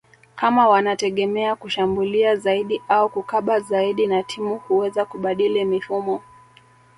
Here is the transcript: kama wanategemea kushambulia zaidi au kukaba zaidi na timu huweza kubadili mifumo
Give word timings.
kama 0.35 0.69
wanategemea 0.69 1.55
kushambulia 1.55 2.35
zaidi 2.35 2.81
au 2.87 3.09
kukaba 3.09 3.59
zaidi 3.59 4.07
na 4.07 4.23
timu 4.23 4.57
huweza 4.57 5.05
kubadili 5.05 5.65
mifumo 5.65 6.21